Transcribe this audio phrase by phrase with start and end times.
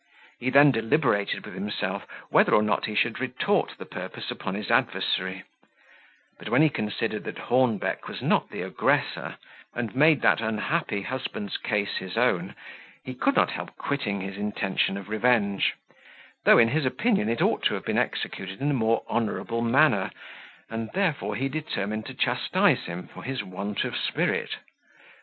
[0.39, 4.71] He then deliberated with himself whether or not he should retort the purpose upon his
[4.71, 5.43] adversary;
[6.39, 9.35] but when he considered that Hornbeck was not the aggressor,
[9.75, 12.55] and made that unhappy husband's case his own,
[13.03, 15.75] he could not help quitting his intention of revenge;
[16.45, 20.09] though, in his opinion, it ought to have been executed in a more honourable manner,
[20.67, 24.55] and therefore he determined to chastise him for his want of spirit.